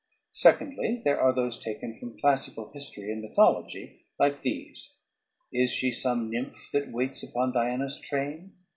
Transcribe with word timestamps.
Secondly, 0.33 0.99
there 1.05 1.21
are 1.21 1.31
those 1.31 1.59
taken 1.59 1.93
from 1.93 2.17
classical 2.19 2.71
history 2.73 3.11
and 3.11 3.21
mythology, 3.21 4.03
like 4.17 4.41
these: 4.41 4.95
"Is 5.53 5.69
she 5.71 5.91
some 5.91 6.27
nymph 6.27 6.71
that 6.73 6.91
waits 6.91 7.21
upon 7.21 7.51
Diana's 7.53 7.99
train 7.99 8.51